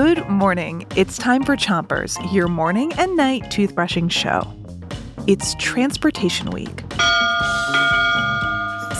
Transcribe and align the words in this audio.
Good 0.00 0.28
morning. 0.28 0.86
It's 0.94 1.18
time 1.18 1.42
for 1.42 1.56
Chompers, 1.56 2.16
your 2.32 2.46
morning 2.46 2.92
and 2.98 3.16
night 3.16 3.42
toothbrushing 3.50 4.12
show. 4.12 4.46
It's 5.26 5.56
Transportation 5.56 6.50
Week. 6.50 6.84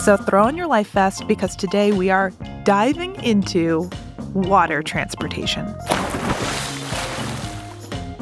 So 0.03 0.17
throw 0.17 0.43
on 0.43 0.57
your 0.57 0.67
life 0.67 0.91
vest 0.91 1.25
because 1.25 1.55
today 1.55 1.93
we 1.93 2.09
are 2.09 2.31
diving 2.65 3.15
into 3.23 3.89
water 4.33 4.83
transportation. 4.83 5.73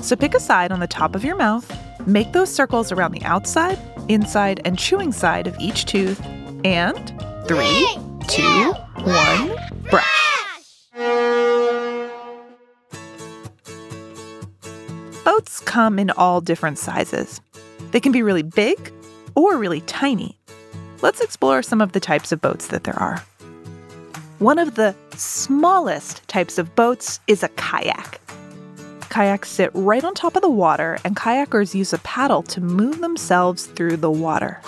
So 0.03 0.15
pick 0.15 0.35
a 0.35 0.39
side 0.39 0.71
on 0.71 0.79
the 0.79 0.87
top 0.87 1.15
of 1.15 1.25
your 1.25 1.35
mouth, 1.35 1.75
make 2.05 2.31
those 2.31 2.53
circles 2.53 2.91
around 2.91 3.13
the 3.13 3.23
outside, 3.23 3.79
inside, 4.07 4.61
and 4.65 4.77
chewing 4.77 5.11
side 5.11 5.47
of 5.47 5.57
each 5.59 5.85
tooth, 5.85 6.23
and 6.63 6.95
three, 7.47 7.97
two, 8.27 8.71
one, 9.03 9.55
brush. 9.89 10.26
Come 15.65 15.99
in 15.99 16.11
all 16.11 16.41
different 16.41 16.77
sizes. 16.77 17.41
They 17.91 17.99
can 17.99 18.11
be 18.11 18.23
really 18.23 18.43
big 18.43 18.91
or 19.35 19.57
really 19.57 19.81
tiny. 19.81 20.37
Let's 21.01 21.21
explore 21.21 21.61
some 21.61 21.81
of 21.81 21.91
the 21.91 21.99
types 21.99 22.31
of 22.31 22.41
boats 22.41 22.67
that 22.67 22.83
there 22.83 22.97
are. 22.99 23.23
One 24.39 24.59
of 24.59 24.75
the 24.75 24.95
smallest 25.15 26.27
types 26.27 26.57
of 26.57 26.75
boats 26.75 27.19
is 27.27 27.43
a 27.43 27.49
kayak. 27.49 28.21
Kayaks 29.09 29.49
sit 29.49 29.71
right 29.73 30.03
on 30.03 30.13
top 30.13 30.35
of 30.35 30.41
the 30.41 30.49
water, 30.49 30.99
and 31.03 31.15
kayakers 31.15 31.73
use 31.73 31.93
a 31.93 31.97
paddle 31.99 32.43
to 32.43 32.61
move 32.61 32.99
themselves 32.99 33.65
through 33.65 33.97
the 33.97 34.11
water. 34.11 34.61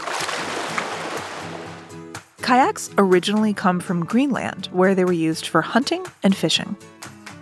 Kayaks 2.42 2.90
originally 2.98 3.54
come 3.54 3.80
from 3.80 4.06
Greenland, 4.06 4.70
where 4.72 4.96
they 4.96 5.06
were 5.06 5.14
used 5.14 5.46
for 5.46 5.62
hunting 5.62 6.04
and 6.24 6.36
fishing. 6.36 6.76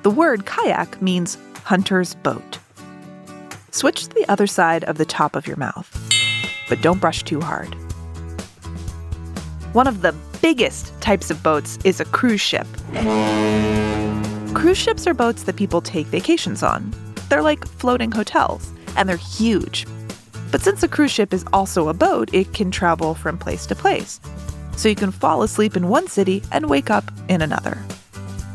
The 0.04 0.10
word 0.10 0.46
kayak 0.46 1.02
means 1.02 1.38
hunter's 1.64 2.16
boat. 2.16 2.60
Switch 3.78 4.08
to 4.08 4.16
the 4.16 4.28
other 4.28 4.48
side 4.48 4.84
of 4.86 4.98
the 4.98 5.06
top 5.06 5.36
of 5.36 5.46
your 5.46 5.56
mouth, 5.56 5.88
but 6.68 6.82
don't 6.82 7.00
brush 7.00 7.22
too 7.22 7.40
hard. 7.40 7.76
One 9.74 9.86
of 9.86 10.02
the 10.02 10.16
biggest 10.42 11.00
types 11.00 11.30
of 11.30 11.44
boats 11.44 11.78
is 11.84 12.00
a 12.00 12.06
cruise 12.06 12.42
ship. 12.42 12.66
Cruise 14.56 14.80
ships 14.80 15.06
are 15.06 15.14
boats 15.14 15.44
that 15.44 15.58
people 15.58 15.82
take 15.82 16.08
vacations 16.08 16.64
on. 16.64 16.92
They're 17.30 17.44
like 17.44 17.68
floating 17.68 18.12
hotels, 18.12 18.68
and 18.96 19.08
they're 19.08 19.16
huge. 19.16 19.86
But 20.50 20.62
since 20.62 20.82
a 20.82 20.88
cruise 20.88 21.12
ship 21.12 21.32
is 21.32 21.46
also 21.54 21.88
a 21.88 21.94
boat, 21.94 22.34
it 22.34 22.54
can 22.54 22.72
travel 22.72 23.14
from 23.14 23.38
place 23.38 23.68
to 23.68 23.76
place. 23.76 24.20
So 24.76 24.90
you 24.90 24.96
can 24.96 25.12
fall 25.12 25.44
asleep 25.44 25.78
in 25.78 25.88
one 25.88 26.08
city 26.08 26.42
and 26.52 26.68
wake 26.68 26.90
up 26.90 27.12
in 27.30 27.44
another. 27.44 27.78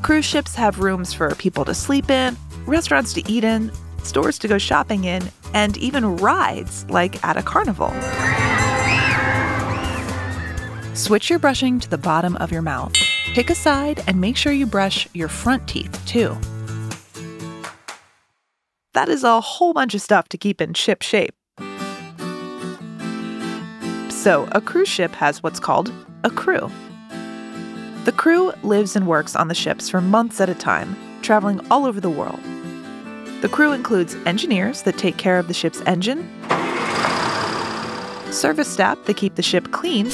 Cruise 0.03 0.25
ships 0.25 0.57
have 0.57 0.81
rooms 0.81 1.15
for 1.15 1.33
people 1.37 1.65
to 1.67 1.75
sleep 1.75 2.11
in, 2.11 2.37
restaurants 2.67 3.13
to 3.13 3.31
eat 3.31 3.45
in, 3.45 3.71
stores 4.07 4.39
to 4.41 4.49
go 4.49 4.59
shopping 4.59 5.05
in, 5.05 5.31
and 5.55 5.77
even 5.77 6.17
rides 6.17 6.87
like 6.89 7.23
at 7.25 7.37
a 7.37 7.43
carnival. 7.43 7.91
Switch 10.95 11.31
your 11.31 11.39
brushing 11.39 11.81
to 11.81 11.89
the 11.89 11.99
bottom 11.99 12.37
of 12.37 12.53
your 12.53 12.63
mouth. 12.63 12.95
Pick 13.35 13.49
a 13.49 13.55
side 13.55 14.03
and 14.07 14.21
make 14.21 14.37
sure 14.37 14.53
you 14.53 14.67
brush 14.67 15.09
your 15.15 15.29
front 15.29 15.67
teeth 15.67 16.05
too. 16.07 16.37
That 18.95 19.09
is 19.09 19.25
a 19.25 19.41
whole 19.41 19.73
bunch 19.73 19.95
of 19.95 20.03
stuff 20.03 20.29
to 20.29 20.39
keep 20.39 20.61
in 20.61 20.75
ship 20.75 21.03
shape. 21.03 21.35
So, 24.11 24.49
a 24.53 24.61
cruise 24.61 24.89
ship 24.89 25.13
has 25.13 25.43
what's 25.43 25.59
called 25.59 25.91
a 26.25 26.31
crew. 26.31 26.71
The 28.05 28.13
crew 28.13 28.53
lives 28.63 28.95
and 28.95 29.07
works 29.07 29.35
on 29.35 29.49
the 29.49 29.55
ships 29.55 29.89
for 29.89 30.01
months 30.01 30.41
at 30.41 30.49
a 30.49 30.55
time, 30.55 30.95
traveling 31.23 31.61
all 31.71 31.87
over 31.87 32.01
the 32.01 32.11
world. 32.11 32.41
The 33.43 33.49
crew 33.49 33.73
includes 33.73 34.15
engineers 34.25 34.83
that 34.83 34.97
take 34.97 35.17
care 35.17 35.37
of 35.37 35.49
the 35.49 35.53
ship's 35.53 35.81
engine, 35.81 36.31
service 38.33 38.69
staff 38.69 39.05
that 39.07 39.17
keep 39.17 39.35
the 39.35 39.43
ship 39.43 39.73
clean, 39.73 40.07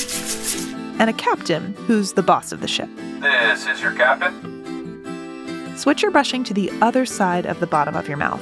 and 0.99 1.11
a 1.11 1.12
captain 1.12 1.75
who's 1.87 2.15
the 2.15 2.22
boss 2.22 2.53
of 2.53 2.62
the 2.62 2.67
ship. 2.67 2.88
This 3.21 3.67
is 3.67 3.83
your 3.83 3.93
captain. 3.93 5.77
Switch 5.77 6.00
your 6.00 6.11
brushing 6.11 6.43
to 6.44 6.55
the 6.55 6.72
other 6.81 7.05
side 7.05 7.44
of 7.44 7.61
the 7.61 7.67
bottom 7.67 7.94
of 7.97 8.09
your 8.09 8.17
mouth, 8.17 8.41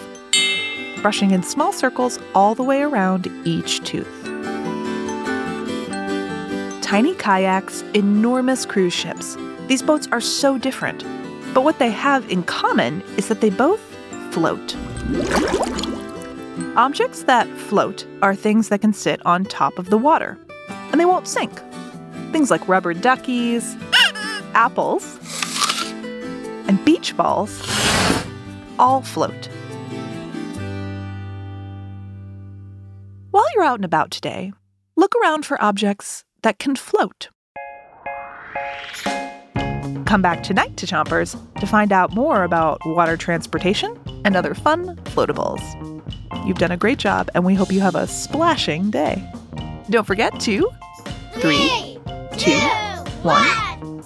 brushing 1.03 1.33
in 1.33 1.43
small 1.43 1.73
circles 1.73 2.21
all 2.33 2.55
the 2.55 2.63
way 2.63 2.81
around 2.81 3.27
each 3.45 3.83
tooth. 3.83 4.07
Tiny 6.81 7.17
kayaks, 7.17 7.83
enormous 7.95 8.65
cruise 8.65 8.95
ships. 8.95 9.37
These 9.67 9.83
boats 9.83 10.07
are 10.13 10.21
so 10.21 10.59
different, 10.59 11.03
but 11.55 11.65
what 11.65 11.81
they 11.81 11.91
have 11.91 12.31
in 12.31 12.45
common 12.45 13.03
is 13.17 13.27
that 13.27 13.41
they 13.41 13.51
both 13.51 13.96
float. 14.37 14.77
Objects 16.77 17.23
that 17.23 17.49
float 17.57 18.07
are 18.21 18.35
things 18.35 18.69
that 18.69 18.83
can 18.83 18.93
sit 18.93 19.25
on 19.25 19.47
top 19.47 19.79
of 19.79 19.89
the 19.89 19.97
water, 19.97 20.37
and 20.69 21.01
they 21.01 21.07
won't 21.07 21.27
sink. 21.27 21.59
Things 22.33 22.51
like 22.51 22.69
rubber 22.69 22.93
duckies, 22.93 23.75
apples, 24.53 25.19
and 26.69 26.85
beach 26.85 27.17
balls 27.17 27.63
all 28.79 29.01
float. 29.01 29.49
While 33.31 33.47
you're 33.55 33.65
out 33.65 33.79
and 33.79 33.87
about 33.87 34.11
today, 34.11 34.53
look 34.97 35.15
around 35.17 35.47
for 35.47 35.57
objects 35.63 36.25
that 36.43 36.59
can 36.59 36.77
float. 36.77 37.31
Come 40.05 40.21
back 40.21 40.43
tonight 40.43 40.77
to 40.77 40.87
Chompers 40.87 41.41
to 41.59 41.67
find 41.67 41.91
out 41.91 42.13
more 42.15 42.45
about 42.45 42.83
water 42.85 43.17
transportation 43.17 43.99
and 44.27 44.37
other 44.37 44.55
fun 44.55 44.97
floatables. 45.15 45.63
You've 46.47 46.59
done 46.59 46.73
a 46.73 46.77
great 46.77 46.99
job, 46.99 47.31
and 47.35 47.45
we 47.45 47.55
hope 47.55 47.73
you 47.73 47.81
have 47.81 47.95
a 47.95 48.07
splashing 48.09 48.91
day. 48.91 49.25
Don't 49.89 50.07
forget 50.07 50.39
to 50.41 50.69
three, 51.35 51.99
two, 52.37 52.59
one. 53.23 54.03